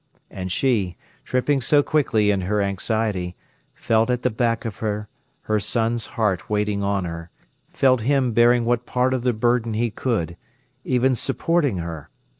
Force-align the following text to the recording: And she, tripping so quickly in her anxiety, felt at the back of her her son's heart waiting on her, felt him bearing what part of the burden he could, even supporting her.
And 0.31 0.51
she, 0.51 0.97
tripping 1.25 1.61
so 1.61 1.83
quickly 1.83 2.31
in 2.31 2.41
her 2.41 2.59
anxiety, 2.59 3.35
felt 3.75 4.09
at 4.09 4.23
the 4.23 4.31
back 4.31 4.65
of 4.65 4.77
her 4.77 5.07
her 5.41 5.59
son's 5.59 6.07
heart 6.17 6.49
waiting 6.49 6.81
on 6.81 7.05
her, 7.05 7.29
felt 7.69 8.01
him 8.01 8.31
bearing 8.31 8.65
what 8.65 8.87
part 8.87 9.13
of 9.13 9.21
the 9.21 9.31
burden 9.31 9.75
he 9.75 9.91
could, 9.91 10.37
even 10.83 11.13
supporting 11.13 11.77
her. 11.77 12.09